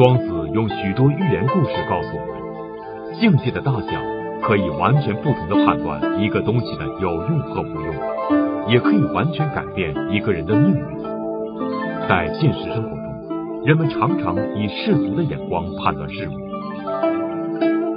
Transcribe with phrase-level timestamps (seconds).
[0.00, 4.00] 庄子用许多寓言故事告诉我们，境界的大小
[4.40, 7.94] 可以完全不同的判断一个东西的有用和无用，
[8.66, 10.82] 也可以完全改变一个人的命运。
[12.08, 16.32] 在现实生活中，人们常常以世俗的眼光判断事物，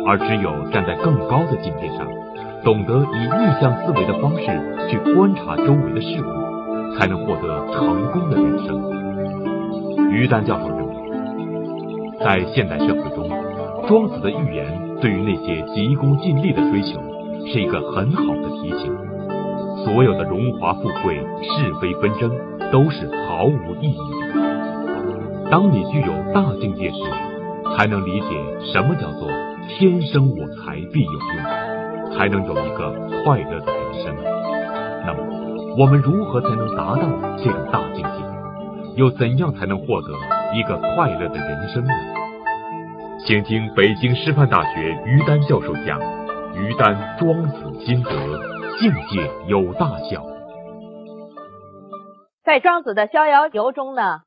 [0.05, 2.05] 而只有站在更高的境界上，
[2.65, 4.43] 懂得以逆向思维的方式
[4.89, 8.91] 去观察周围的事物，才能获得成功的人生。
[10.11, 10.67] 于丹教授，
[12.23, 13.29] 在现代社会中，
[13.85, 14.65] 庄子的寓言
[15.01, 16.97] 对于那些急功近利的追求
[17.45, 18.93] 是一个很好的提醒。
[19.83, 22.31] 所有的荣华富贵、是非纷争
[22.71, 25.49] 都是毫无意义的。
[25.51, 26.95] 当你具有大境界时，
[27.75, 28.27] 才能理解
[28.71, 29.27] 什么叫做
[29.67, 32.93] 天生我材必有用，才能有一个
[33.25, 34.15] 快乐的人生。
[35.05, 37.01] 那么，我们如何才能达到
[37.37, 38.23] 这种大境界？
[38.95, 40.13] 又怎样才能获得
[40.55, 41.91] 一个快乐的人生呢？
[43.25, 45.99] 请听北京师范大学于丹教授讲
[46.55, 48.11] 《于丹庄子心得》，
[48.79, 50.23] 境界有大小。
[52.43, 54.21] 在庄子的《逍遥游》中呢，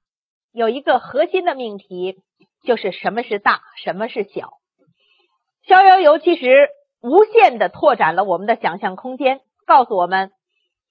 [0.52, 2.16] 有一个核心的命题，
[2.64, 4.48] 就是什么是大，什么是小。
[5.68, 6.70] 《逍遥游》其实
[7.02, 10.32] 无限的拓展了我们的想象空间，告诉我们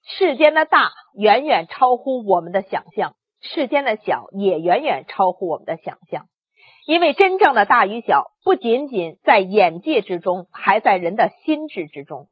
[0.02, 3.12] 世间的大远远超乎我们的想象。
[3.46, 6.26] 世间的小也远远超乎我们的想象，
[6.86, 12.28] 因为真正的大与小不仅仅在眼界之中，还在人的心智之中。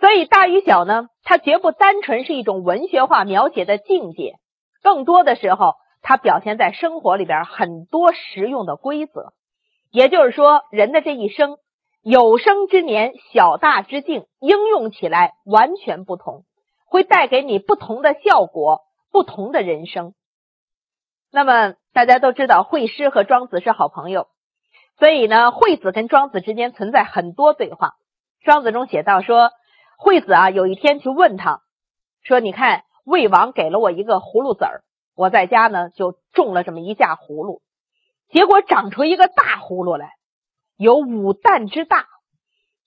[0.00, 4.36] 所以大与小呢，它绝不单纯是一种文学化描写的境界，
[4.82, 9.32] 更多的时候，它表现在生活里边很多实用的规则。
[9.90, 11.56] 也就是说，人的这一生，
[12.02, 16.44] 有生之年，小大之境应用起来完全不同，
[16.86, 20.14] 会带给你不同的效果，不同的人生。
[21.30, 24.28] 那么大家都知道，惠施和庄子是好朋友，
[24.98, 27.94] 所以呢，惠子跟庄子之间存在很多对话。
[28.42, 29.50] 庄子中写到说，
[29.98, 31.60] 惠子啊，有一天去问他，
[32.22, 34.82] 说：“你看，魏王给了我一个葫芦籽儿，
[35.14, 37.60] 我在家呢就种了这么一架葫芦，
[38.30, 40.12] 结果长出一个大葫芦来，
[40.78, 42.06] 有五担之大。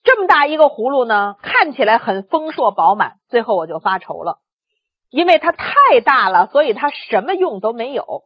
[0.02, 4.40] 这么大一个葫芦呢，看起来很丰硕饱满，最后我就发愁了，
[5.10, 8.24] 因为它太大了，所以它什么用都没有。”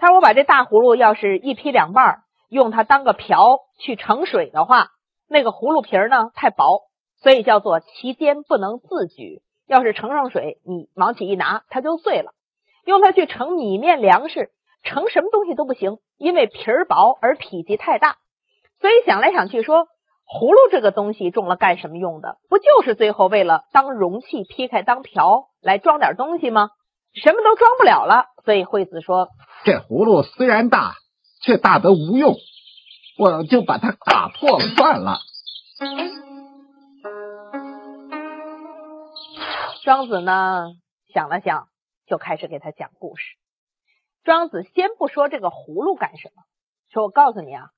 [0.00, 4.88] 他说：“我把这大葫芦要是一劈两半，用它当个瓢去盛水的话，
[5.28, 6.84] 那个葫芦皮儿呢太薄，
[7.18, 9.42] 所以叫做其间不能自举。
[9.68, 12.32] 要是盛上水，你往起一拿，它就碎了。
[12.86, 14.50] 用它去盛米面粮食，
[14.82, 18.16] 盛什么东西都不行，因为皮儿薄而体积太大。
[18.80, 19.86] 所以想来想去，说
[20.26, 22.38] 葫芦这个东西种了干什么用的？
[22.48, 26.70] 不就是最后为了当容器劈开当瓢来装点东西吗？
[27.12, 28.24] 什么都装不了了。
[28.44, 29.28] 所以惠子说。”
[29.64, 30.94] 这葫芦虽然大，
[31.42, 32.34] 却大得无用，
[33.18, 35.18] 我就把它打破了算了。
[39.82, 40.72] 庄子呢
[41.12, 41.68] 想了想，
[42.06, 43.24] 就开始给他讲故事。
[44.24, 46.42] 庄子先不说这个葫芦干什么，
[46.90, 47.70] 说我告诉你啊，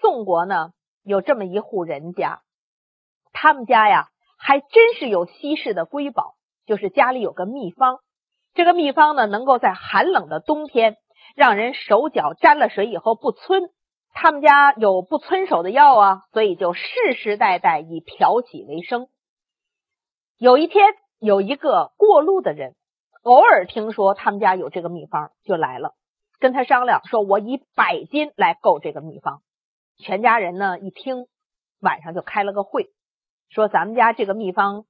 [0.00, 0.70] 宋国呢
[1.02, 2.40] 有这么一户人家，
[3.32, 6.34] 他们家呀还真是有稀世的瑰宝，
[6.66, 8.00] 就是家里有个秘方。
[8.56, 10.96] 这个秘方呢，能够在寒冷的冬天。
[11.34, 13.68] 让人手脚沾了水以后不皴，
[14.14, 16.82] 他们家有不皴手的药啊，所以就世
[17.14, 19.08] 世代代以漂洗为生。
[20.38, 22.74] 有一天，有一个过路的人
[23.22, 25.92] 偶尔听说他们家有这个秘方，就来了，
[26.40, 29.42] 跟他商量说：“我以百金来购这个秘方。”
[30.02, 31.26] 全家人呢一听，
[31.82, 32.88] 晚上就开了个会，
[33.50, 34.86] 说：“咱们家这个秘方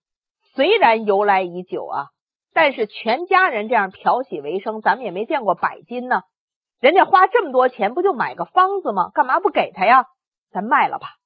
[0.54, 2.06] 虽然由来已久啊，
[2.56, 6.22] 但是全家人这样漂洗为生，咱们也没见过百金呢。”
[6.80, 9.10] 人家花这么多钱，不就买个方子吗？
[9.10, 10.06] 干嘛不给他呀？
[10.50, 11.16] 咱卖了吧。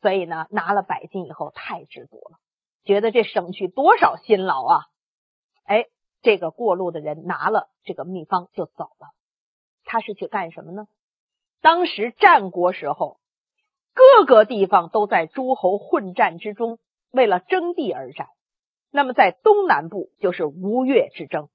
[0.00, 2.38] 所以呢，拿了百金以后，太知足了，
[2.84, 4.80] 觉得这省去多少辛劳啊！
[5.66, 5.88] 哎，
[6.22, 9.08] 这个过路的人拿了这个秘方就走了。
[9.84, 10.86] 他是去干什么呢？
[11.60, 13.18] 当时战国时候，
[13.92, 16.78] 各个地方都在诸侯混战之中，
[17.10, 18.28] 为了争地而战。
[18.94, 21.48] 那么在东南部就是吴越之争。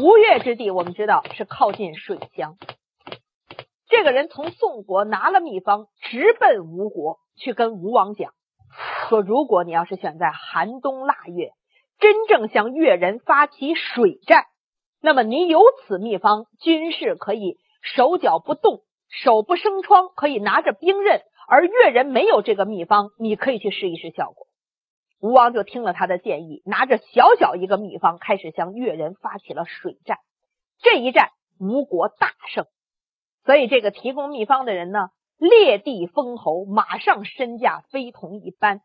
[0.00, 2.56] 吴越之地，我们知道是靠近水乡。
[3.88, 8.32] 这个人从宋国拿了秘方，直奔吴国去跟吴王讲，
[9.08, 11.52] 说：如果你要是选在寒冬腊月，
[11.98, 14.46] 真正向越人发起水战，
[15.00, 18.80] 那么你有此秘方，军事可以手脚不动，
[19.22, 24.48] 手不生疮，可以拿着兵刃；而越人没有这个秘方，你可以去试一试效果。
[25.20, 30.18] 吴王就听了他的建议，拿着小小一个秘方，开始向越人发起了水战。
[30.78, 31.30] 这一战，
[31.60, 32.66] 吴国大胜。
[33.44, 38.80] 所以，这个提供秘方的人呢，列地封侯，马上身价非同一般。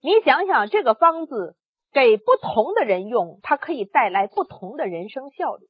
[0.00, 1.56] 你想想，这个方子
[1.92, 5.66] 给不同的人用，它可以带来不同的人生效率。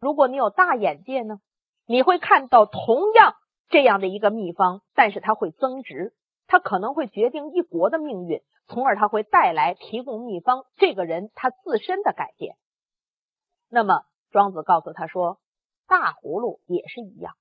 [0.00, 1.38] 如果你有大眼界呢，
[1.92, 3.34] 你会看到同样
[3.68, 6.14] 这样的一个秘方，但是它会增值，
[6.46, 12.56] 它可能会决定一国的命运，从而它会带来提供秘方这个人他自身的改变。
[13.68, 15.36] 那么，庄子告诉他说。
[15.86, 17.34] 大葫芦也是一样，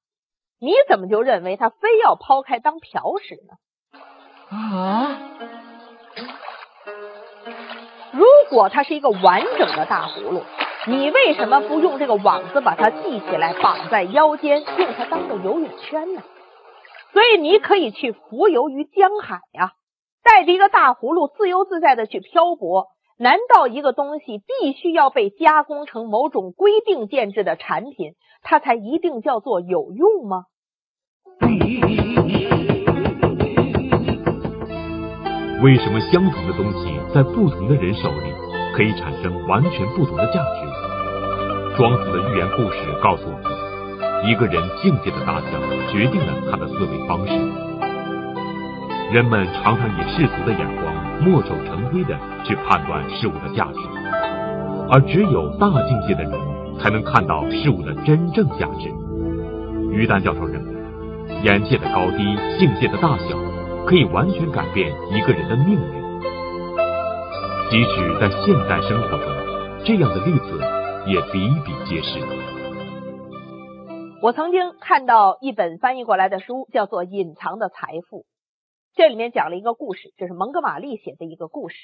[0.60, 3.54] 你怎么就认为他非要抛开当瓢使呢？
[4.50, 5.18] 啊！
[8.12, 10.44] 如果它是一个完整的大葫芦，
[10.88, 16.24] 你为什么不用这个网子把它系起来，绑在腰间，用它当做游泳圈呢？
[17.14, 19.74] 所以你可以去浮游于江海呀，
[20.24, 22.88] 带着一个大葫芦，自由自在的去漂泊。
[23.20, 30.46] 难道一个东西必须要被加工成某种规定建制的产品，它才一定叫做有用吗？
[35.62, 38.34] 为什么相同的东西在不同的人手里
[38.76, 40.71] 可以产生完全不同的价值？
[41.78, 45.48] 庄子的寓言故事告诉我们，一个人境界的大小
[45.92, 47.34] 决定了他的思维方式。
[49.14, 50.92] 人们常常以世俗的眼光。
[51.22, 53.80] 墨守成规的去判断事物的价值，
[54.90, 56.32] 而只有大境界的人
[56.80, 58.90] 才能看到事物的真正价值。
[59.92, 60.74] 于丹教授认为，
[61.44, 63.38] 眼界的高低、境界的大小，
[63.86, 66.02] 可以完全改变一个人的命运。
[67.70, 69.28] 即使在现代生活中，
[69.86, 70.60] 这样的例子
[71.08, 72.20] 也比比皆是。
[74.22, 78.20] 我曾经看到一本翻译过来的书，叫做《隐藏的财富》。
[78.94, 81.76] 这里面讲了一个故事，这是蒙哥马利写的一个故事。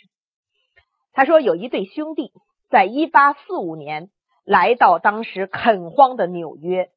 [1.13, 2.31] 他说有一对兄弟，
[2.69, 4.11] 在一八四五年
[4.45, 6.91] 来到当时垦荒的纽约。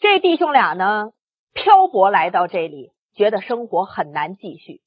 [0.00, 1.12] 这弟兄俩呢，
[1.54, 4.82] 漂泊来到这里，觉得生活很难继续，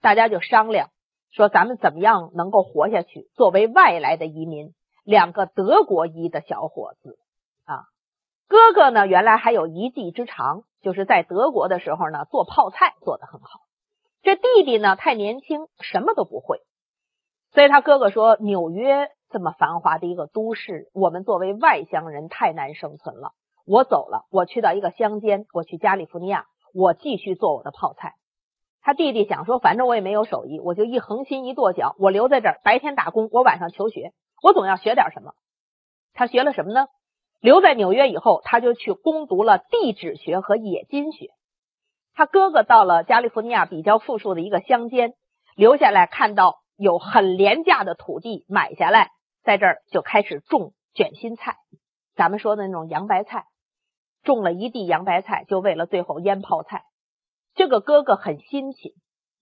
[0.00, 0.90] 大家就商量
[1.32, 3.28] 说，咱们怎么样能够活下去？
[3.34, 4.72] 作为外来的移民，
[5.04, 7.18] 两个德国裔的小伙子
[7.64, 7.84] 啊，
[8.48, 13.60] 哥哥呢原来还有一技之长，就是在德国的时候呢做泡菜做得很好。
[14.22, 16.60] 这弟弟呢太年轻，什么都不会，
[17.52, 23.32] 所以他哥哥说：“纽约这么繁华的一个都市，我们作为外乡人太难生存了。
[23.66, 28.14] 我走了，我去到一个乡间，我去加利福尼亚，我继续做我的泡菜。”
[28.82, 35.32] 他弟弟想说：“反正我也没有手艺，我就一横心一跺脚，我留在这儿，白天打工，我晚上求学，我总要学点什么。”
[36.12, 36.86] 他学了什么呢？
[37.40, 41.28] 留在纽约以后，他就去攻读了地质学和冶金学。
[42.12, 45.14] 他哥哥到了加利福尼亚比较富庶的一个乡间，
[45.56, 49.10] 留下来看到有很廉价的土地，买下来，
[49.42, 51.56] 在这儿就开始种卷心菜，
[52.14, 53.46] 咱们说的那种洋白菜，
[54.22, 56.84] 种了一地洋白菜，就为了最后腌泡菜。
[57.54, 58.92] 这个哥哥很辛勤，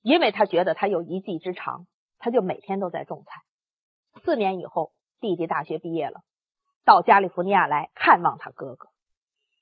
[0.03, 1.87] 因为他觉得他有一技之长，
[2.19, 3.41] 他就每天都在种菜。
[4.19, 6.21] 四年以后，弟弟大学毕业了，
[6.85, 8.89] 到加利福尼亚来看望他哥哥。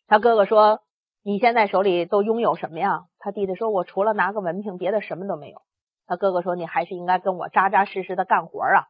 [0.06, 0.80] 他哥哥说。
[1.28, 3.06] 你现在手里都拥有什么呀？
[3.18, 5.60] 他弟弟说：“我除了拿个文凭，别的什么都没有。”
[6.06, 8.86] 他哥哥说：“你还是应该跟我扎扎实实的干活啊！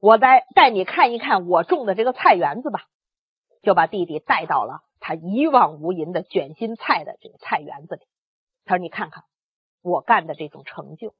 [0.00, 2.86] 我带带你看一看我种的这个菜园子吧。”
[3.62, 8.02] 就把弟弟带到了他一望无垠的卷心菜的这个菜园子里。
[8.64, 9.22] 他说：“你看看
[9.80, 11.14] 我干的这种成就。”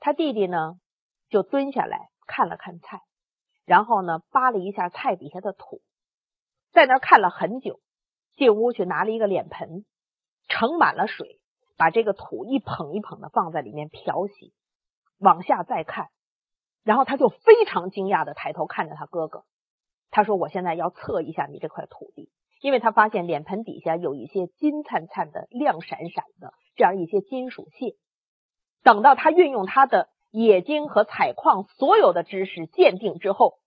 [0.00, 0.80] 他弟弟呢
[1.28, 3.02] 就蹲下来看了看菜，
[3.64, 5.82] 然后呢扒了一下菜底下的土，
[6.70, 7.80] 在那看了很久。
[8.36, 9.84] 进屋去拿了一个脸盆，
[10.46, 11.40] 盛满了水，
[11.76, 14.52] 把这个土一捧一捧的放在里面漂洗。
[15.18, 16.10] 往下再看，
[16.84, 19.44] 然后他就非常惊讶的抬头看着他哥哥，
[20.10, 22.30] 他说：“我现在要测一下你这块土地，
[22.60, 27.96] 因为他发现脸盆底下有一些金灿灿的、亮闪闪的这样一些金属屑。
[28.84, 33.58] 等到他运用他的冶金和采矿所有的知识鉴定之后，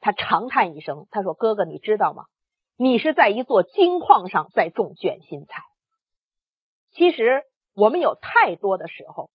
[0.00, 2.24] 他长叹一声，他说：‘哥哥，你知道吗？’”
[2.82, 5.62] 你是在一座金矿上在种卷心菜。
[6.92, 7.42] 其实
[7.74, 9.28] 我们有太多的时候，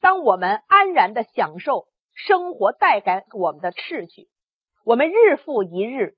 [0.00, 4.28] 当我们安然的享受生活带给我们的秩序，
[4.84, 6.14] 我们日复一日，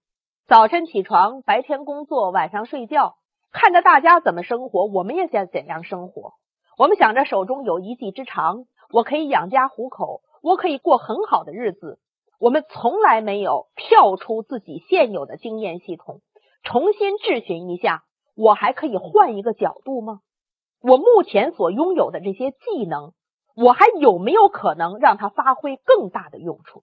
[0.47, 3.17] 早晨起床，白天工作，晚上睡觉，
[3.53, 6.35] 看着大家怎么生活，我们也想怎样生活。
[6.77, 11.99] 我们想着手中有一技之长，我可以养家糊口，我可以过很好的日子。
[12.39, 16.21] 我们从来没有跳出自己现有的经验系统。
[16.63, 18.05] 重新质询一下，
[18.35, 20.21] 我还可以换一个角度吗？
[20.83, 23.13] 我目前所拥有的这些技能，
[23.55, 26.83] 我还有没有可能让它发挥更大的用处？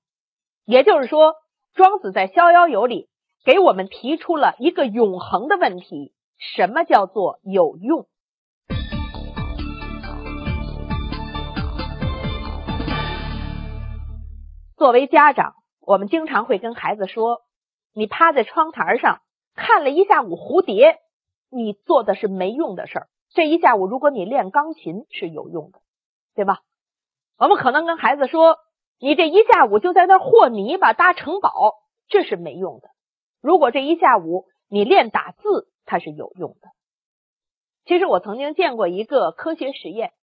[0.66, 1.34] 也就是说，
[1.74, 3.10] 庄子在《逍遥游》里
[3.44, 8.08] 给我们提出了一个永恒的问题：什么叫做有用？
[14.77, 17.41] 作为家长，我们经常会跟孩子说
[17.93, 19.22] ：“你趴在窗台上
[19.55, 21.00] 看了一下午蝴蝶，
[21.50, 23.07] 你做的是没用的事儿。
[23.29, 25.79] 这一下午，如果你练钢琴是有用的，
[26.36, 26.60] 对吧？”
[27.39, 28.60] 我们可能跟孩子说
[29.01, 31.74] ：“你这一下午就在那和泥巴搭城堡，
[32.07, 32.89] 这是没用的。
[33.41, 36.69] 如果这一下午你练打字，它是有用的。”
[37.86, 40.13] 其实我曾经见过一个科学实验，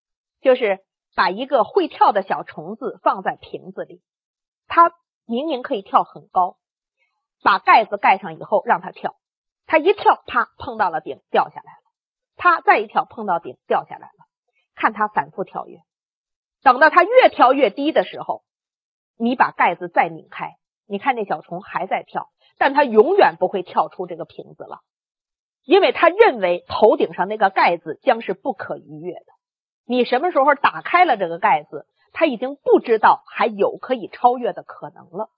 [0.41, 0.79] 就是
[1.17, 4.01] 把一个会跳的小虫子放在瓶子里。
[4.75, 4.93] 它
[5.25, 6.57] 明明可以跳很高，
[7.45, 9.15] 把盖子盖上以后让它跳，
[9.67, 11.79] 它一跳，啪，碰到了顶，掉下来了。
[12.37, 14.27] 啪，再一跳，碰到顶，掉下来了。
[14.75, 15.79] 看它反复跳跃，
[16.65, 18.43] 等到它越跳越低的时候，
[19.17, 20.57] 你把盖子再拧开，
[20.89, 24.81] 你看那小虫还在跳，但它永远不会跳出这个瓶子了，
[25.63, 29.27] 因为它认为头顶上那个盖子将是不可逾越的。
[29.87, 31.87] 你什么时候打开了这个盖子？
[32.15, 35.29] 他已经不知道还有可以超越的可能了。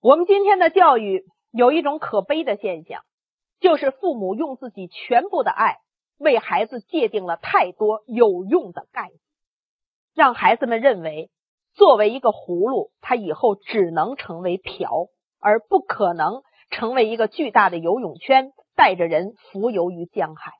[0.00, 3.02] 我们今天的教育有一种可悲的现象，
[3.60, 5.78] 就是父母用自己全部的爱
[6.16, 9.18] 为孩子界定了太多有用的概念，
[10.14, 11.30] 让孩子们认为
[11.74, 15.08] 作为一个葫芦，他以后只能成为瓢，
[15.40, 20.52] 而不可能成为一个巨大的游泳圈，带着人浮游于江海。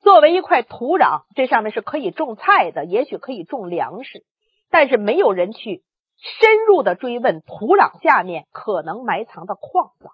[0.00, 4.24] 作为一块土壤，这上面是可以种菜的，也许可以种粮食。
[4.70, 5.82] 但是没有人去
[6.16, 10.12] 深入的追问土壤下面可能埋藏的矿藏，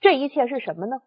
[0.00, 0.98] 这一切是什么呢？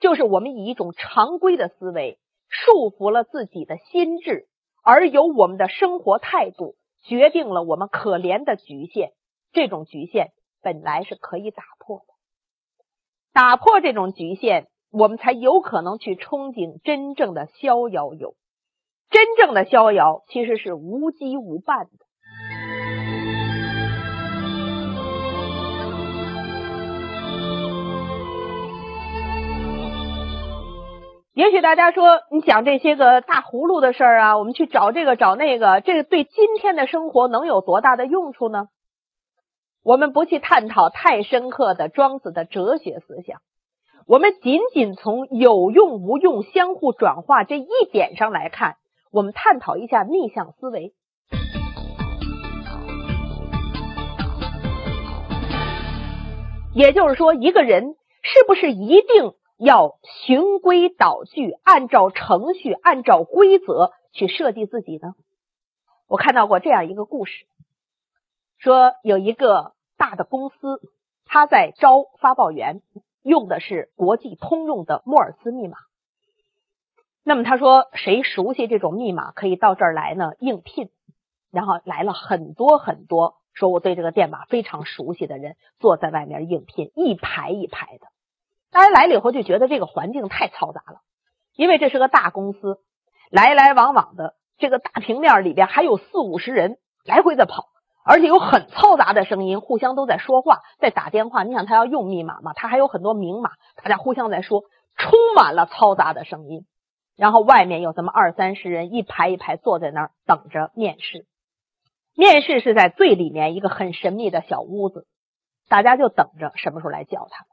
[0.00, 2.18] 就是我们以一种常规的思维
[2.48, 4.48] 束缚了自己的心智，
[4.82, 9.12] 而由我们的生活态度决定了我们可怜的局限。
[9.52, 12.14] 这种局限本来是可以打破的，
[13.32, 18.34] 打破这种局限，我们才有可能去憧憬真正的逍遥游。
[19.08, 22.05] 真正的逍遥其实是无羁无伴的。
[31.36, 38.68] 也许大家说，你讲这些个大葫芦的事儿啊，我们去找这个找那个，这个对今天的生活能有多大的用处呢？
[39.82, 43.42] 我们不去探讨太深刻的庄子的哲学思想，
[44.06, 48.76] 我们仅仅从有用无用相互转化这一点上来看，
[49.12, 50.94] 我们探讨一下逆向思维。
[56.74, 59.34] 也就是说，一个人是不是一定？
[59.56, 65.14] 要循规蹈矩，按照程序，按照规则去设计自己呢？
[66.08, 67.46] 我看到过这样一个故事，
[68.58, 70.80] 说有一个大的公司，
[71.24, 72.82] 他在招发报员，
[73.22, 75.78] 用的是国际通用的莫尔斯密码。
[77.24, 80.90] 那么他说，谁熟悉这种密码，可以到这儿来呢应聘。
[81.50, 88.06] 然后来了很多很多，说我对这个电码非常熟悉的人，坐在外面应聘，一排一排的。
[88.70, 91.00] 大家来了以后就觉得这个环境太嘈杂了，
[91.54, 92.80] 因为这是个大公司，
[93.30, 97.66] 来来往往的这个大平面里边还有四五十人来回的跑，
[98.04, 101.42] 而且有很嘈杂的声音，互相都在说话，在打电话。
[101.42, 103.50] 你想他要用密码嘛，他还有很多明码，
[103.82, 104.62] 大家互相在说，
[104.96, 106.66] 充满了嘈杂的声音。
[107.16, 111.26] 然后外面有这么二三十人一排一排坐在那儿等着面试，
[112.14, 115.06] 面试是在最里面一个很神秘的小屋子，
[115.68, 117.46] 大家就等着什么时候来叫他。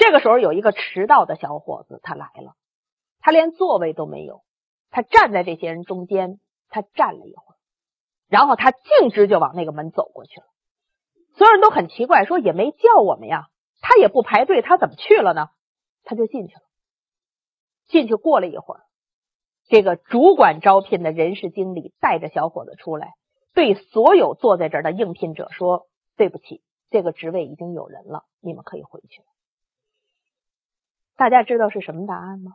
[0.00, 2.54] 这个时候有一个迟到的小伙子，他来了，
[3.20, 4.44] 他连座位都没有，
[4.88, 6.40] 他站在这些人中间，
[6.70, 7.56] 他站了一会儿，
[8.26, 10.46] 然后他径直就往那个门走过去了。
[11.36, 13.48] 所有人都很奇怪，说也没叫我们呀，
[13.82, 15.48] 他也不排队，他怎么去了呢？
[16.02, 16.62] 他就进去了。
[17.86, 18.80] 进去过了一会儿，
[19.68, 23.12] 这个主管招聘的人事经理带着小伙子出来，
[23.52, 29.26] 对所有坐在这儿的应聘者说：“对不起，这个职位已经有人了，你们可以回去了。”
[31.20, 32.52] 大家知道是什么答案吗？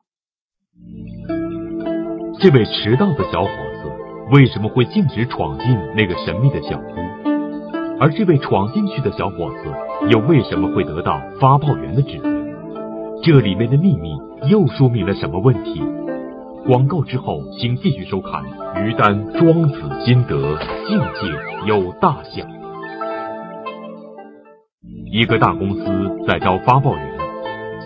[2.40, 3.92] 这位迟到的小伙子
[4.34, 8.00] 为什么会径直闯进那个神秘的小屋？
[8.00, 9.72] 而这位闯进去的小伙子
[10.10, 13.22] 又为什么会得到发报员的职位？
[13.22, 14.18] 这里面的秘密
[14.50, 15.84] 又说明了什么问题？
[16.66, 18.44] 广告之后，请继续收看
[18.84, 20.58] 《于丹庄子心得
[20.88, 22.42] 境界有大小》。
[25.12, 27.15] 一个大公司在招发报员。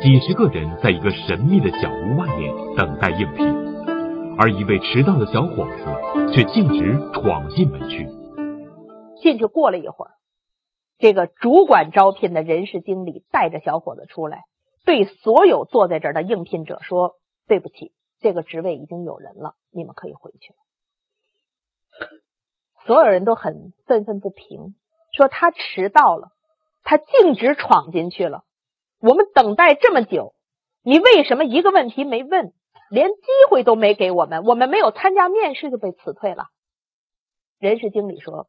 [0.01, 3.45] 几十个人在一个神秘的小屋外面等待应聘，
[4.37, 8.07] 而一位迟到的小伙子却径直闯进门去。
[9.21, 10.11] 进去过了一会儿，
[10.99, 14.43] 这个主管招聘的人事经理带着小伙子出来，
[14.85, 17.15] 对所有坐在这儿的应聘者说
[17.45, 17.91] ：“对不起，
[18.21, 20.57] 这个职位已经有人了，你们可以回去了。”
[22.87, 24.75] 所有人都很愤愤不平，
[25.11, 26.29] 说他迟到了，
[26.83, 28.45] 他径直闯进去了。
[29.01, 30.33] 我们等待这么久，
[30.83, 32.53] 你为什么一个问题没问，
[32.89, 34.43] 连机会都没给我们？
[34.43, 36.45] 我们没有参加面试就被辞退了。
[37.59, 38.47] 人事经理说。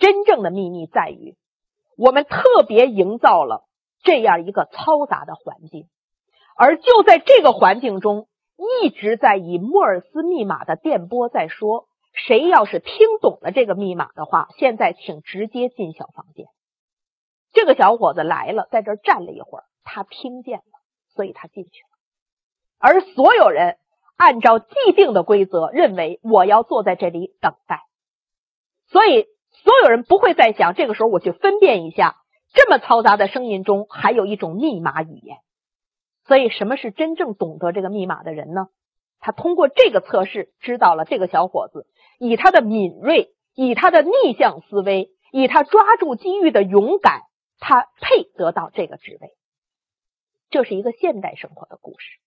[0.00, 1.34] 真正的秘密在于，
[1.96, 3.64] 我们特别营造了
[4.04, 5.88] 这样一个嘈杂的环境，
[6.56, 8.28] 而就在这个环境中，
[8.82, 16.46] 一直在以莫尔斯密码的电波在说：谁要是听懂了这个密码的话，现在请直接进小房间。
[17.52, 20.80] 这个小伙子来了，在这站了一会儿，他听见了，
[21.14, 21.88] 所以他进去了。
[22.78, 23.76] 而所有人
[24.16, 27.82] 按照既定的规则，认为我要坐在这里等待，
[28.86, 29.26] 所以。
[29.64, 32.16] 所有人不会再想，这个时候我去分辨一下，
[32.52, 35.38] 这么嘈杂的声音中还有一种密码语言。
[36.26, 38.68] 所以，什么是真正懂得这个密码的人呢？
[39.18, 41.86] 他通过这个测试知道了，这个小伙子
[42.18, 47.22] 以他的敏锐，以他的逆向思维，以他抓住机遇的勇敢，
[47.58, 49.34] 他配得到这个职位。
[50.50, 52.18] 这是一个现代生活的故事。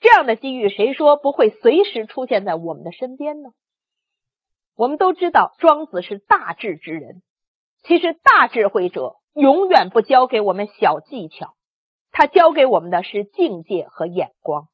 [0.00, 3.50] 这样的机遇，谁说不会随时出现在我们的身边呢？
[4.76, 7.22] 我们都知道庄子是大智之人，
[7.82, 11.56] 其实大智慧者永远不教给我们小技巧，
[12.12, 14.68] 他教给我们的是境界和眼光。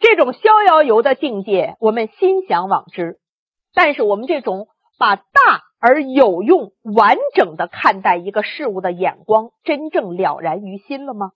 [0.00, 3.20] 这种逍遥游的境界，我们心向往之。
[3.72, 4.66] 但是我们这种
[4.98, 5.22] 把大
[5.80, 11.32] 而有用、完整的看待一个事物的眼光，真正了然于心了吗？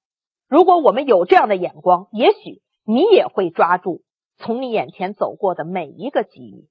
[0.49, 4.03] 如果我们有这样的眼光，也许你也会抓住
[4.39, 6.69] 从你眼前走过的每一个机遇。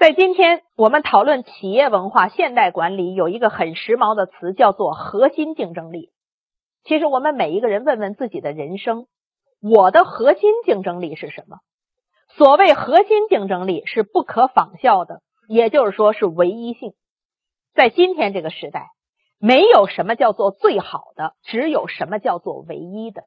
[0.00, 6.10] 在今天我们讨论企业文化、现代管理，有一个很时髦的词，叫做核心竞争力。
[6.84, 9.08] 其实我们每一个人问问自己的人生，
[9.60, 11.58] 我的核心竞争力是什么？
[12.28, 16.94] 所谓核心竞争力是不可仿效的，也就是说是唯一性。
[17.74, 18.86] 在今天这个时代，
[19.38, 23.24] 没有什么叫做最好的，只有什么叫做唯一的。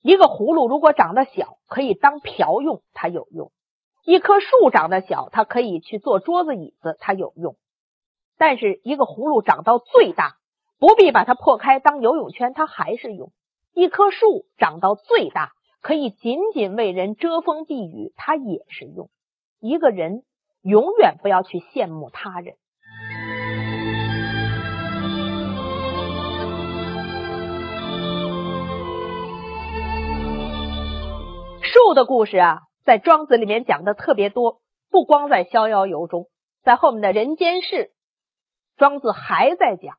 [0.00, 3.52] 一个葫芦如果长得小，可以当瓢用，它有用。
[4.04, 7.52] 一棵树长得小，它可以去做桌子椅子，它有用；
[8.36, 10.38] 但是一个葫芦长到最大，
[10.80, 13.30] 不必把它破开当游泳圈，它还是用。
[13.72, 19.08] 一棵树长到最大，可以仅仅为人遮风避雨，它也是用。
[19.60, 20.24] 一个人
[20.62, 22.56] 永远不要去羡慕他人。
[31.62, 32.62] 树的故事啊。
[32.84, 36.26] 在庄子里面讲的特别多，不光在逍遥游中，
[36.62, 37.92] 在后面的人间世，
[38.76, 39.96] 庄子还在讲。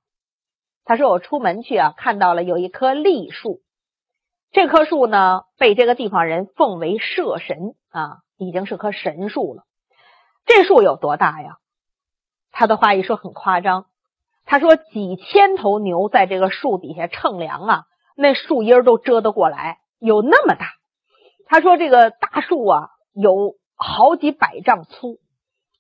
[0.86, 3.62] 他说：“我出门去啊，看到了有一棵栗树，
[4.52, 9.64] 这棵树呢被这个地方人奉为社神啊，已经是棵神树了。
[10.46, 11.58] 这树有多大呀？
[12.52, 13.86] 他的话一说很夸张，
[14.44, 17.86] 他说几千头牛在这个树底下乘凉啊，
[18.18, 20.68] 那树荫都遮得过来，有那么大。”
[21.46, 25.20] 他说：“这个大树啊，有好几百丈粗，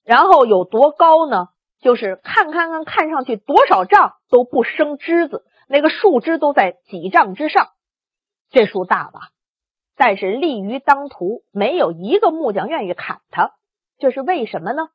[0.03, 1.47] 然后有多高呢？
[1.79, 7.67] 就是看看看，看上去多少丈都不生枝子，那个树枝都在几丈之上。
[8.49, 9.31] 这树大吧，
[9.97, 13.51] 但是立于当涂，没有一个木匠愿意砍它。
[13.97, 14.89] 这是为什么呢？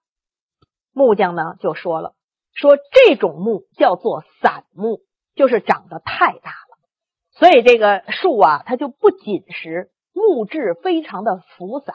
[0.92, 2.14] 木匠呢就说了，
[2.54, 5.00] 说这种木叫做散木，
[5.34, 6.78] 就是长得太大了，
[7.32, 11.94] 所以这个树啊，它就不紧实。”木质非常的浮散，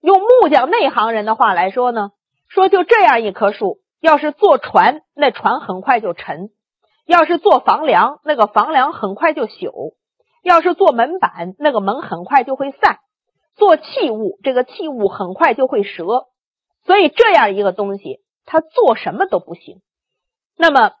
[0.00, 2.12] 用木匠内行人的话来说呢，
[2.48, 6.50] 说就这样一棵树，要是坐船，那船很快就沉；
[7.06, 9.94] 要是做房梁，那个房梁很快就朽；
[10.42, 12.96] 要是做门板，那个门很快就会散；
[13.56, 16.26] 做器物，这个器物很快就会折。
[16.84, 19.82] 所以这样一个东西，它做什么都不行。
[20.56, 20.92] 那么，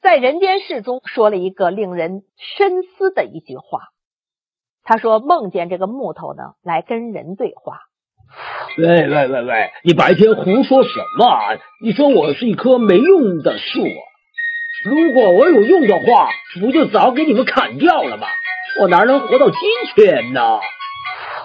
[0.00, 3.93] 在人间世中说了一个令人深思的一句话。
[4.84, 7.80] 他说：“梦见这个木头呢，来跟人对话。”
[8.76, 11.56] 喂喂喂喂，你白天胡说什么？
[11.82, 14.02] 你说我是一棵没用的树啊！
[14.84, 16.28] 如果我有用的话，
[16.60, 18.26] 不就早给你们砍掉了吗？
[18.80, 19.60] 我哪能活到今
[19.94, 20.58] 天呢？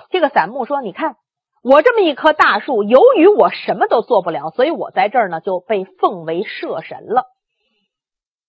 [0.09, 1.15] 这个散木说：“你看，
[1.63, 7.25] 我这么一棵大树，由于我什么都做不了，所以我在这儿呢就被奉为社神了。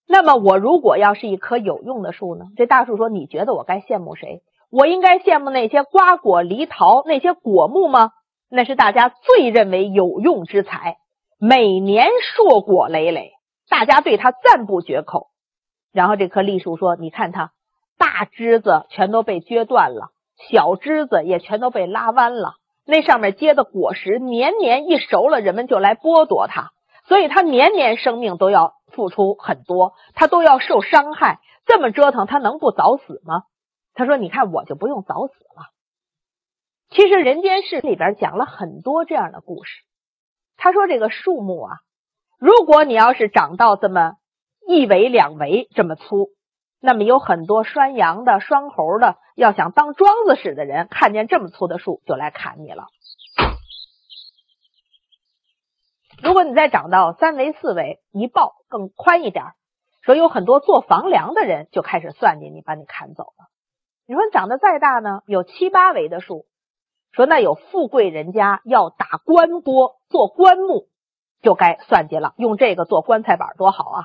[0.09, 2.46] 那么，我如果要是一棵有用的树呢？
[2.57, 4.40] 这大树说：“你觉得我该羡慕谁？
[4.70, 8.12] 我应该羡慕那些瓜果梨桃那些果木吗？
[8.48, 10.96] 那是大家最认为有用之材，
[11.38, 13.33] 每年硕果累累，
[13.68, 15.26] 大家对它赞不绝口。
[15.92, 17.50] 然后这棵栗树说：‘你看它，
[17.98, 20.11] 大枝子全都被撅断了，
[20.50, 22.54] 小枝子也全都被拉弯了。’”
[22.87, 26.70] 那上面结的果实，年年一熟了，人们就来剥夺它，
[27.06, 31.38] 所以它年年生命都要付出很多，它都要受伤害。
[31.66, 33.42] 这么折腾，它能不早死吗？
[34.00, 35.68] 他说：“你看，我就不用早死了。”
[36.88, 39.82] 其实《人间世》里边讲了很多这样的故事。
[40.56, 41.76] 他说：“这个树木啊，
[42.38, 44.14] 如果你要是长到这么
[44.66, 46.30] 一围两围这么粗。”
[46.82, 52.86] 那么有很多拴羊的、拴猴的，要想当桩子使的人，看见这么粗的树就来砍你了。
[56.22, 59.44] 如果你再长到三围、四围，一抱更宽一点，
[60.00, 63.50] 说有很多做房梁的人就开始算计你，把你砍走了。
[64.11, 66.44] 你说长得再大呢，有七八围的树，
[67.12, 70.88] 说那有富贵人家要打棺钵做棺木，
[71.42, 74.05] 就该算计了，用这个做棺材板多好啊！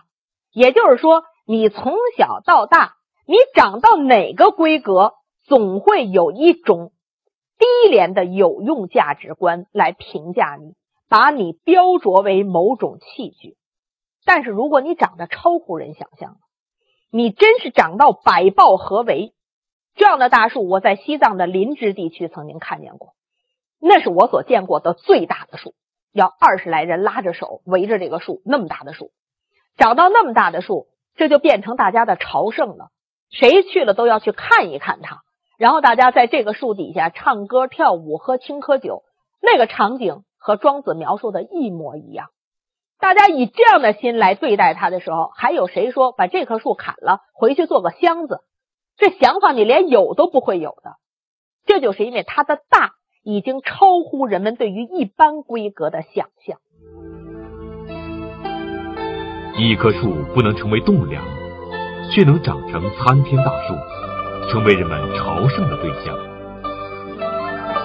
[0.52, 1.24] 也就是说。
[1.48, 2.96] 你从小到大，
[3.28, 5.14] 你长到哪个规格，
[5.44, 6.92] 总会有一种
[7.60, 10.74] 低廉的有用价值观来评价你，
[11.08, 13.58] 把你标琢为某种器具。
[14.26, 16.38] 但是如果你长得超乎人想象，
[17.12, 19.35] 你真是长到百抱合围
[19.96, 23.14] 这样的大树，我在西藏的林芝地区曾经看见过，
[23.80, 25.74] 那是我所见过的最大的树，
[26.12, 29.12] 要二十来人拉着手围着这个树，那么大的树，
[29.78, 30.88] 长到那么大的树。
[31.18, 32.90] 这就变成大家的朝圣了，
[33.30, 35.22] 谁去了都要去看一看它。
[35.58, 39.04] 然后大家在这个树底下唱歌跳舞，喝青稞酒，
[39.42, 42.32] 那个场景和庄子描述的一模一样。
[43.00, 48.42] 大家以这样的心来对待它的时候，还有谁说把这棵树砍了回去做个箱子？
[48.98, 50.96] 这想法你连有都不会有的。
[51.66, 52.92] 这就是因为它的大
[53.24, 56.58] 已经超乎人们对于一般规格的想象。
[59.58, 61.24] 一棵树不能成为栋梁，
[62.12, 63.74] 却能长成参天大树，
[64.52, 66.16] 成为人们朝圣的对象。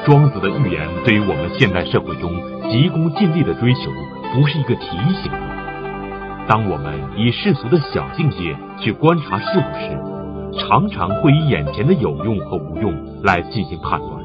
[0.05, 2.31] 庄子的寓言对于我们现代社会中
[2.71, 3.91] 急功近利的追求，
[4.35, 4.87] 不是一个提
[5.23, 5.31] 醒？
[6.49, 10.10] 当我们以世俗的小境界去观察事物时，
[10.59, 14.21] 常常会以眼前的有用和无用来进行判断。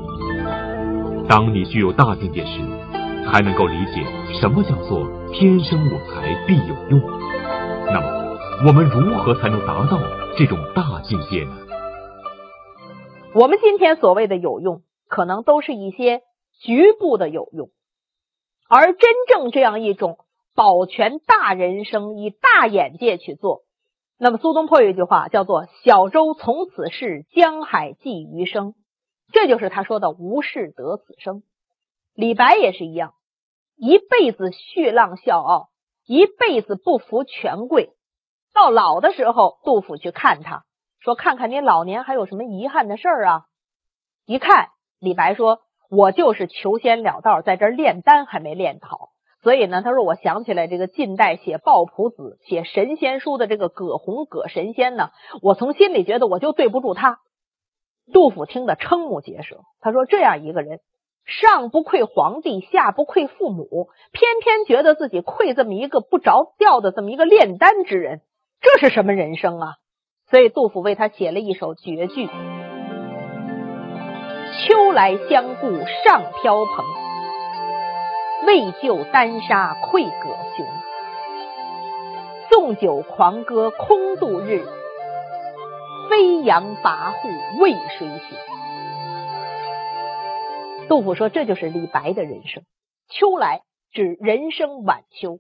[1.28, 2.62] 当你具有大境界时，
[3.26, 4.06] 才能够理解
[4.40, 7.02] 什么叫做天生我材必有用。
[7.88, 10.00] 那么，我们如何才能达到
[10.38, 11.52] 这种大境界呢？
[13.34, 16.22] 我们今天所谓的有用，可能都是一些
[16.62, 17.70] 局部的有用，
[18.70, 20.20] 而真正这样一种
[20.56, 23.64] 保全大人生、以大眼界去做，
[24.18, 28.74] 那么苏东坡有一句话叫做“小舟从此逝，江海寄余生”，
[29.34, 31.44] 这就是他说的“无事得此生”。
[32.16, 33.14] 李白也是一样，
[33.76, 35.70] 一辈子血浪笑傲。
[36.08, 37.96] 一辈子不服权贵，
[38.54, 40.64] 到老的时候，杜甫去看他，
[41.00, 43.46] 说：“看看你老年还有什么遗憾的事儿啊？”
[44.28, 44.68] 一看，
[45.00, 49.10] 李白说：“我就是求仙了道，在这儿炼丹还没炼好。”
[49.46, 55.12] 所以呢，他说：“我想起来这个近代写抱朴子、写神仙书的这个葛洪葛神仙呢，
[55.44, 57.20] 我从心里觉得我就对不住他。”
[58.12, 60.80] 杜甫听得瞠目结舌，他说：“这样一个人。”
[61.26, 68.22] 上不愧皇帝，下不愧父母，偏偏觉得自己愧这么一个不着调的这么一个炼丹之人，
[68.62, 69.74] 这是什么人生啊？
[70.32, 72.26] 所以杜甫为他写了一首绝句
[74.66, 75.68] ：“秋来相顾
[76.04, 76.84] 上飘蓬，
[78.46, 80.66] 为救丹砂愧葛雄。
[82.50, 84.66] 纵酒狂歌空度日，
[86.10, 88.38] 飞扬跋扈为谁行？”
[90.88, 92.64] 杜甫说：“这就是李白的人生。
[93.10, 95.40] 秋来指人生晚秋，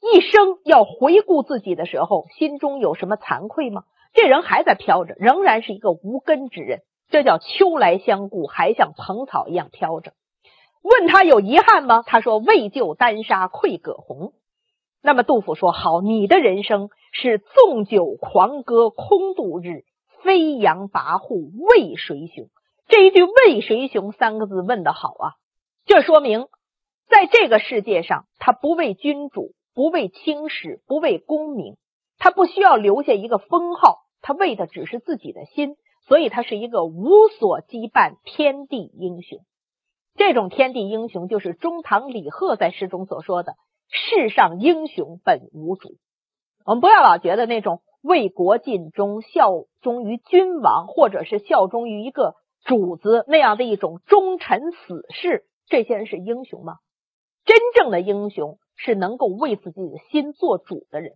[0.00, 3.84] 一生要回顾自己的时候，心中有什么惭愧吗？
[4.14, 6.80] 这人还在飘着，仍然是一个无根之人。
[7.10, 10.12] 这叫秋来相顾，还像蓬草一样飘着。
[10.82, 12.02] 问他有遗憾吗？
[12.06, 14.32] 他说：为救丹砂愧葛洪。
[15.02, 19.84] 那么杜甫说：好，你的人生是纵酒狂歌空度日，
[20.22, 22.48] 飞扬跋扈为谁雄？”
[22.88, 25.26] 这一句“为谁雄”三个字问的好啊！
[25.84, 26.46] 这说明，
[27.08, 31.76] 在这个世界上，他不为君主，不为青史，不为功名，
[32.18, 39.40] 他不需要留下一个封号，他为的只是自己的心，所以他是一个无所羁绊天地英雄。
[40.18, 43.54] 这种天地英雄，就是中唐李贺在诗中所说的
[43.88, 45.94] “世上英雄本无主”。
[46.66, 56.74] 我们不要老觉得那种为国尽忠、效忠于君王，或者是效忠于一个主子那样的一种忠臣死士，这些人是英雄吗？
[57.44, 61.12] 真正的英雄是能够为自己的心做主的人。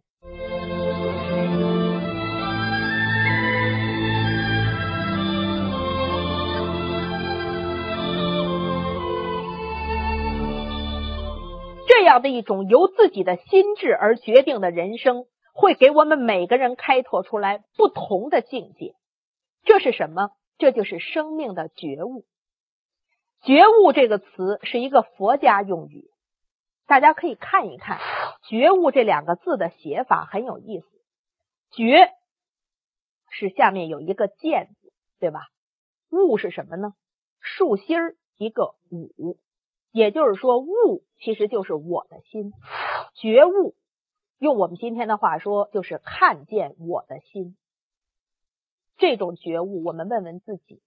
[12.03, 18.97] 这样的一种由自己的心智而决定的人生，会给我们每个人开拓出来不同的境界。
[19.62, 20.33] 这是什么？
[20.59, 22.25] 这就是生命的觉悟。
[23.45, 26.11] 觉悟这个词是一个佛家用语，
[26.88, 28.01] 大家可以看一看
[28.51, 30.87] “觉悟”这两个字的写法很有意思。
[31.71, 32.11] 觉
[33.31, 35.43] 是下面有一个见字，对吧？
[36.11, 36.95] 悟是什么呢？
[37.38, 39.38] 树心儿一个五。
[39.92, 42.52] 也就是说，悟其实就是我的心，
[43.14, 43.76] 觉悟，
[44.38, 47.57] 用我们今天的话说，就是看见我的心。
[48.96, 50.81] 这种觉悟，我们问问自己，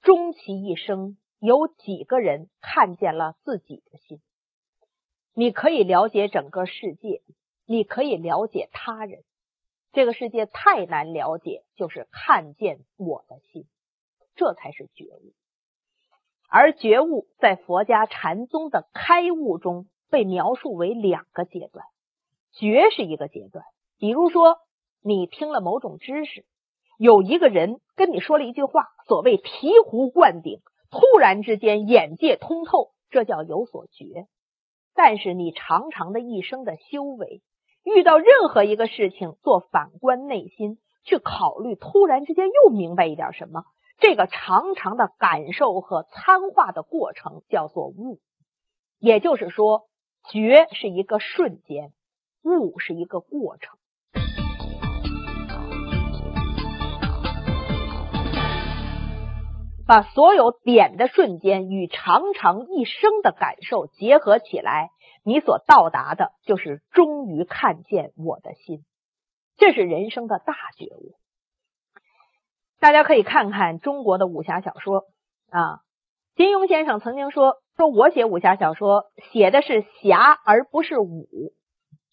[0.00, 4.20] 终其一生，有几个人看见了自己的心？
[5.34, 7.22] 你可以了解整个世界，
[7.66, 9.24] 你可以了解他人，
[9.92, 13.66] 这个世界太难了解，就是看见我的心，
[14.34, 15.34] 这才是觉悟。
[16.54, 21.86] 而觉悟在佛家禅宗的开悟中被描述为两个阶段，
[22.52, 23.64] 觉是一个阶段。
[23.98, 24.58] 比如说，
[25.02, 26.44] 你听了某种知识，
[26.98, 30.60] 有一个人跟你说了一句话，所谓醍醐灌顶，
[30.90, 34.26] 突然之间眼界通透，这叫有所觉。
[34.94, 37.40] 但是你长长的一生的修为，
[37.82, 43.64] 遇到任何一个事情，做反观内心去考虑，突然之间又明白一点什么。
[44.02, 48.18] 这个长长的感受和参化的过程叫做悟，
[48.98, 49.84] 也就是说，
[50.28, 51.92] 觉是一个瞬间，
[52.42, 53.78] 悟是一个过程。
[59.86, 64.90] 把所有点的瞬间与长长一生的感受结合起来，
[65.22, 68.84] 你所到达的就是终于看见我的心，
[69.56, 71.21] 这是人生的大觉悟。
[72.82, 75.04] 大家可以看看中国的武侠小说
[75.50, 75.78] 啊，
[76.34, 81.28] 金庸先生曾经说：“说我写武侠小说写的是侠而不是武，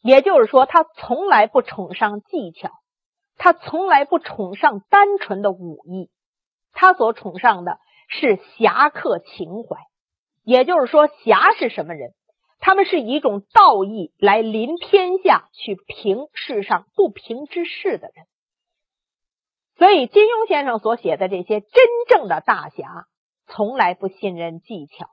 [0.03, 2.69] 也就是说，他从来不崇尚技巧，
[3.35, 6.11] 他从来不崇尚单纯的武艺，
[6.71, 9.75] 他所崇尚的是侠客情怀。
[10.43, 12.11] 也就是说，侠是什么人？
[12.59, 18.27] 他们是以一种道义来临天下，去平世上不平之事的人。”
[19.79, 21.71] 所以，金庸先生所写的这些真
[22.09, 23.07] 正的大侠，
[23.47, 25.09] 从来不信任技巧。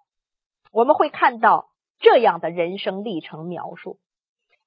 [0.72, 1.68] 我们会看到
[2.00, 4.00] 这样的人生历程描述：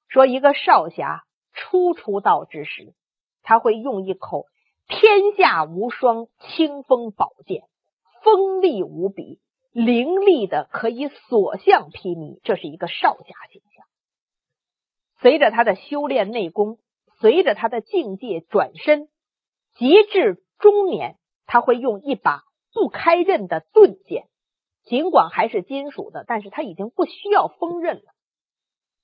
[0.07, 2.93] 说一个少侠初出道之时，
[3.43, 4.45] 他会用一口
[4.87, 7.63] 天下无双清风宝剑，
[8.23, 9.41] 锋利无比，
[9.73, 12.39] 凌厉的可以所向披靡。
[12.43, 13.85] 这是一个少侠形象。
[15.19, 16.77] 随着他的修炼内功，
[17.19, 19.09] 随着他的境界转身。
[19.79, 21.15] 极至中年，
[21.45, 24.27] 他会用一把不开刃的钝剑，
[24.83, 28.11] 尽管还是金属的，但是他已经不需要锋刃了。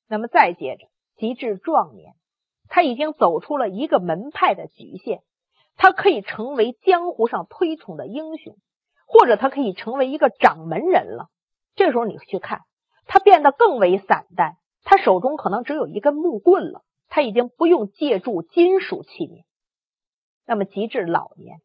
[0.06, 2.16] 那么再接着，极至壮年，
[2.68, 5.22] 他已经走出了一个门派的局限，
[5.78, 8.58] 他可以成为江湖上推崇的英雄，
[9.08, 11.30] 或者他可以成为一个掌门人了。
[11.76, 12.64] 这时候你去看，
[13.06, 19.45] 他变得更为散淡，他手中可能只有一根木棍了，他已经不用借助金属器皿。
[20.48, 21.58] 那么，极致老年，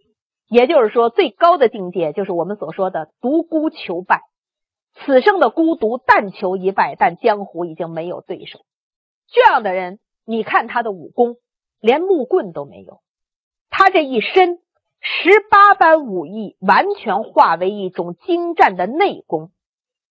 [0.48, 4.22] 也就是说，最高的境界就是我们所说的独孤求败。
[4.94, 8.60] 此生的孤独，但求一败，但江湖已经没有对手。
[9.28, 11.36] 这样的人，你看他的武功，
[11.80, 13.00] 连木棍都没有。
[13.68, 14.58] 他这一身
[15.00, 19.52] 十八般武艺，完全化为一种精湛的内功。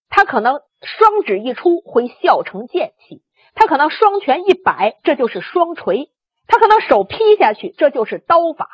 [0.07, 3.21] 他可能双指一出，会笑成剑气；
[3.53, 6.09] 他可能双拳一摆，这就是双锤。
[6.49, 8.67] 他可能手劈下去，这就是刀法，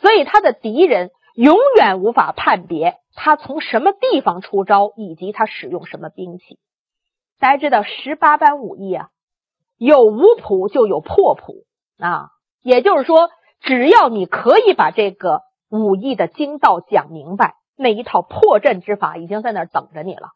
[0.00, 6.60] 所以他的敌人永远无法判别他从什么地方出招，以及他使用什么兵器。
[7.40, 9.08] 大家知道十八般武艺啊，
[9.76, 11.64] 有五谱就有破谱
[11.98, 12.28] 啊，
[12.62, 20.28] 也就是说，只要你可以把这个武艺的精道讲明白，那一套破阵之法已经在那儿等着你了。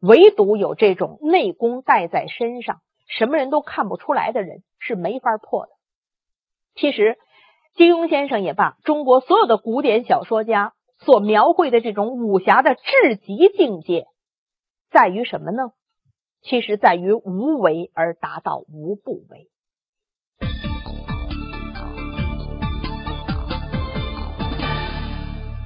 [0.00, 5.72] 唯独有这种内功带在身上，什么人都看不出来的人，是没法破的。
[6.78, 7.16] 其实，
[7.74, 14.04] 金庸先生也罢，中国所有的古典小说家所描绘的这种武侠的至极境界，
[14.90, 15.72] 在于什么呢？
[16.42, 19.48] 其实在于无为而达到无不为。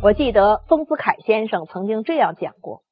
[0.01, 2.85] 我记得丰子恺先生曾经这样讲过，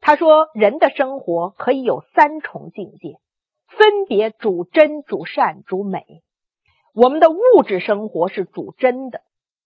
[0.00, 3.20] 他说：“人的生活可以有三重境界，
[3.68, 6.24] 分别主真、主善、主美。
[6.94, 9.22] 我们的物质生活是主真的，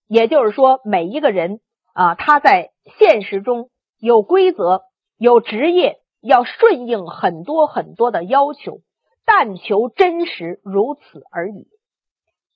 [0.06, 1.60] 也就是说，每一个人
[1.92, 4.84] 啊，他在现实中有规则、
[5.18, 8.80] 有职业，要顺应很多很多的要求，
[9.26, 11.68] 但求真实，如此而已。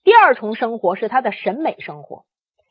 [0.04, 2.24] 第二重生活是他的审美生活。”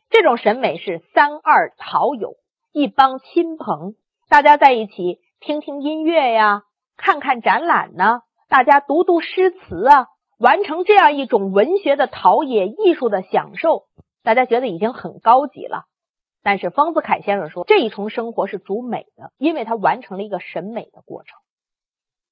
[0.10, 2.34] 这种审美是三二好友，
[2.74, 3.94] 一帮亲朋，
[4.28, 6.64] 大家在一起听听音乐呀，
[6.98, 10.08] 看看展览呢，大家读读诗词啊，
[10.42, 13.84] 完成这样一种文学的陶冶、艺术的享受，
[14.24, 15.84] 大家觉得已经很高级了。
[16.42, 21.30] 但是方子恺先生说，这一重生活是主美的，因为他完成了一个审美的过程。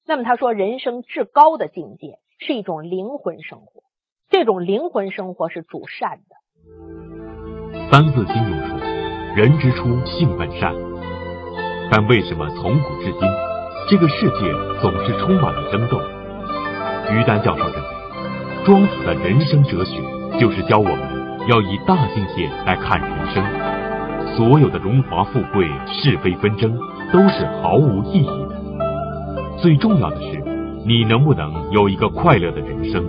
[0.04, 3.84] 那么他说，人生至高的境界是一种灵魂生活，
[4.28, 6.34] 这种灵魂生活是主善的。
[7.92, 8.80] 三字经中说
[9.38, 10.74] ：“人之初，性本善。”
[11.92, 13.20] 但为什么从古至今，
[13.88, 16.00] 这个世界总是充满了争斗？
[17.12, 17.99] 于丹教授认为，
[18.70, 20.00] 庄子的人生哲学
[20.38, 23.44] 就是教我们要以大境界来看人生。
[24.36, 26.78] 所有的荣华富贵、是非纷争
[27.12, 29.56] 都是毫无意义的。
[29.58, 30.40] 最重要的是，
[30.86, 33.04] 你能不能有一个快乐的人生？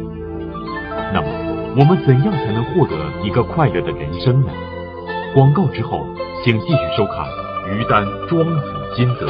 [1.13, 1.27] 那么，
[1.77, 4.51] 我们怎样才能获得一个快乐的人生呢？
[5.35, 6.03] 广告之后，
[6.43, 7.27] 请继续收看
[7.69, 9.27] 于丹《庄子心得》，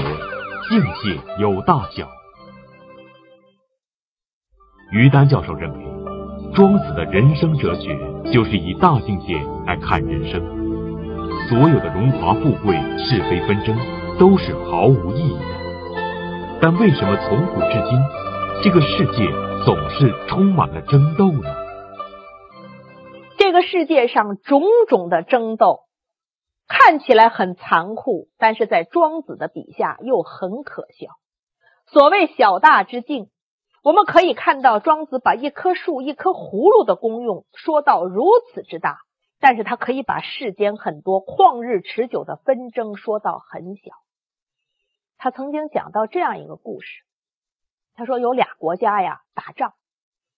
[0.70, 2.08] 境界有大小。
[4.94, 5.86] 于丹教授认为，
[6.53, 7.97] 庄子的人生哲学
[8.31, 9.35] 就是以大境界
[9.65, 10.41] 来看人生。
[11.47, 13.75] 所有的荣华富贵、是非纷争
[14.19, 16.59] 都是毫无意义的。
[16.61, 17.97] 但为什么从古至今，
[18.63, 19.25] 这个世界
[19.65, 21.49] 总是充满了争斗呢？
[23.37, 25.79] 这个世界上种种的争斗。
[26.67, 31.07] 看起来很残酷，但是在庄子的笔下又很可笑。
[31.87, 33.27] 所谓小大之境，
[33.84, 39.00] 我们可以看到庄子把一棵树、一棵葫芦的功用说到如此之大，
[39.39, 43.91] 但是他可以把世间很多旷日持久的纷争说到很小。
[45.17, 47.04] 他曾经讲到这样一个故事，
[47.96, 49.74] 他说有俩国家呀打仗，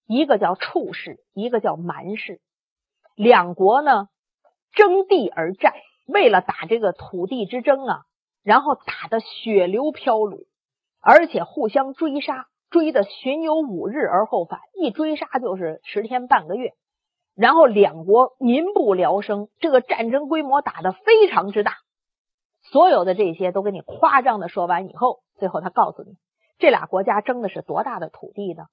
[0.07, 2.39] 一个叫处氏，一个叫蛮氏，
[3.15, 4.07] 两国呢
[4.71, 5.73] 争地而战。
[6.05, 8.01] 为了打这个土地之争啊，
[8.41, 10.45] 然后打得血流飘橹，
[10.99, 16.73] 而且互相追杀，追的巡游五日而后返，一追杀就是十天半个月，
[17.35, 21.77] 然后两国民不聊生，这个战争规模打得非常之大。
[22.63, 26.17] 所有的这些都给你夸张的说完以后，最后他告诉你，
[26.57, 28.65] 这俩国家争的是多大的土地呢？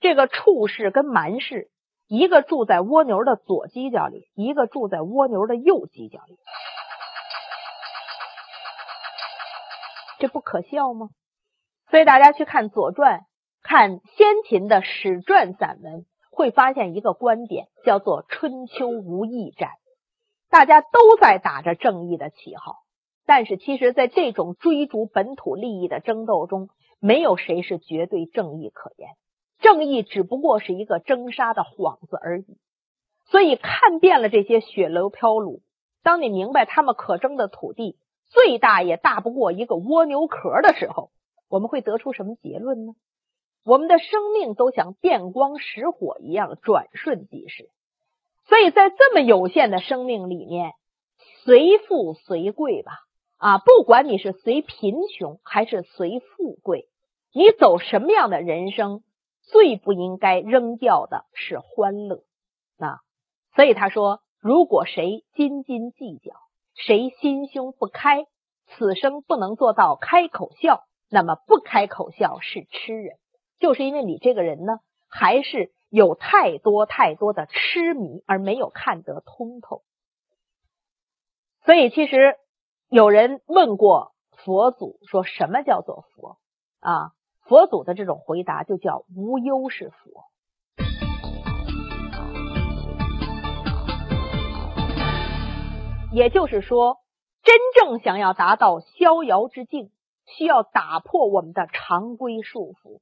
[0.00, 1.70] 这个处氏跟蛮氏。
[2.08, 6.38] 一个住在蜗牛的左犄角里，一个住在蜗牛的右犄角里，
[10.20, 11.08] 这不可笑吗？
[11.90, 13.20] 所以大家去看《左传》，
[13.62, 19.70] 看先秦的史传散文，会发现一个观点，叫做“春秋无义战”。
[20.50, 22.76] 大家都在打着正义的旗号，
[23.24, 26.68] 但是其实，在这种追逐本土利益的争斗中，
[27.00, 29.10] 没有谁是绝对正义可言。
[29.58, 32.58] 正义只不过是一个征杀的幌子而已，
[33.24, 35.60] 所以看遍了这些血流飘橹，
[36.02, 37.96] 当你明白他们可争的土地
[38.26, 41.10] 最大也大不过一个蜗牛壳的时候，
[41.48, 42.92] 我们会得出什么结论呢？
[43.64, 47.68] 我们的生命都像电光石火一样转瞬即逝，
[48.44, 50.72] 所以在这么有限的生命里面，
[51.44, 52.92] 随富随贵吧，
[53.38, 56.88] 啊，不管你是随贫穷还是随富贵，
[57.32, 59.02] 你走什么样的人生？
[59.48, 62.24] 最不应该扔掉的是欢乐，
[62.78, 62.98] 啊，
[63.54, 66.34] 所以他说，如果谁斤斤计较，
[66.74, 68.26] 谁心胸不开，
[68.66, 73.16] 此生不能做到开口笑，那么不开口笑是痴人，
[73.58, 79.82] 就是因为你这个人呢，还是有太多太多的痴迷，而没有看得通透。
[81.64, 82.36] 所以，其实
[82.88, 86.38] 有人问过佛祖，说什么叫做佛
[86.80, 87.12] 啊？
[87.42, 90.24] 佛祖的这种回答就叫无忧是佛，
[96.12, 96.98] 也就是说，
[97.44, 99.90] 真正想要达到逍遥之境，
[100.26, 103.00] 需要打破我们的常规束缚，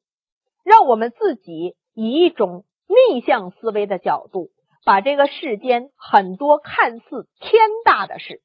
[0.62, 4.50] 让我们自己以一种逆向思维的角度，
[4.84, 8.42] 把这个世间很多看似天大的事，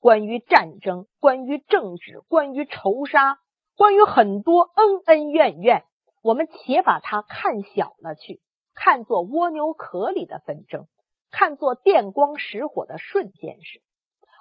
[0.00, 3.38] 关于战争，关于政治，关于仇杀，
[3.76, 5.84] 关于很多恩恩怨怨，
[6.22, 8.40] 我们且把它看小了去，
[8.74, 10.86] 看作蜗牛壳里的纷争，
[11.30, 13.80] 看作电光石火的瞬间事；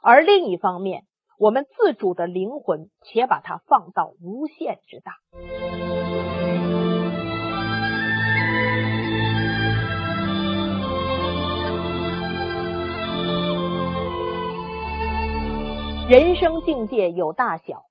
[0.02, 1.06] 而另一方面，
[1.38, 5.16] 我们自主的灵魂，且把它放到无限之大。
[16.08, 17.84] 人生境界有大小，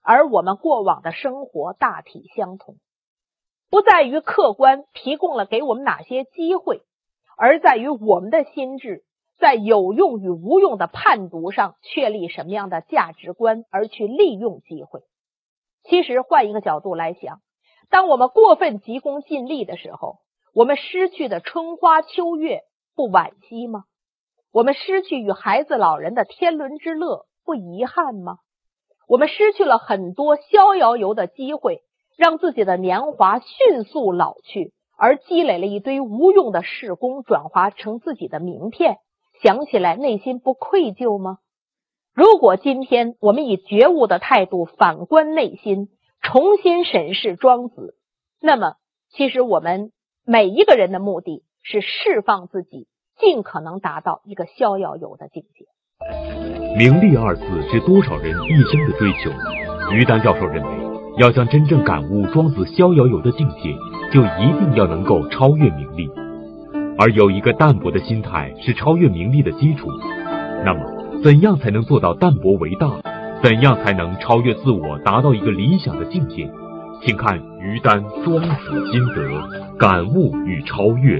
[0.00, 2.76] 而我们过往的生活大体相同，
[3.68, 6.82] 不在于客观提供了给我们哪些机会，
[7.36, 9.02] 而在于我们的心智
[9.42, 15.00] 在有用与无用的判读上确立什么样的价值观，而去利用机会。
[15.82, 17.40] 其实换一个角度来想，
[17.90, 20.18] 当我们过分急功近利的时候，
[20.54, 22.60] 我们失去的春花秋月
[22.94, 23.82] 不惋惜吗？
[24.52, 27.26] 我们失去与孩子老人的天伦之乐。
[27.44, 28.36] 不遗憾吗？
[29.08, 31.82] 我们失去了很多逍遥游的机会，
[32.16, 38.98] 让自己的年华迅速老去，而积累了一堆无用的事功，转化成自己的名片。
[39.42, 41.38] 想起来，内心不愧疚吗？
[42.14, 45.88] 如果今天我们以觉悟的态度反观内心，
[46.20, 47.96] 重新审视庄子，
[48.40, 48.74] 那么
[49.10, 49.90] 其实我们
[50.24, 52.86] 每一个人的目的是释放自己，
[53.18, 55.66] 尽可能达到一个逍遥游的境界。
[56.76, 59.30] 名利二字是多少人一生的追求。
[59.92, 60.70] 于丹教授认为，
[61.18, 63.74] 要想真正感悟庄子逍遥游的境界，
[64.12, 66.08] 就一定要能够超越名利。
[67.02, 69.88] 而有一个淡泊的心态是超越名利的基础。
[70.64, 72.88] 那么，怎样才能做到淡泊为大？
[73.42, 76.48] 怎样才能超越自我，达到一个理想的境界？
[77.04, 81.18] 请看于丹《庄子心得：感悟与超越》。